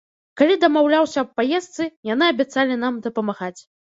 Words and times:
Калі 0.39 0.53
дамаўляўся 0.63 1.19
аб 1.23 1.29
паездцы, 1.41 1.83
яны 2.13 2.25
абяцалі 2.35 2.79
нам 2.87 2.97
дапамагаць. 3.07 3.57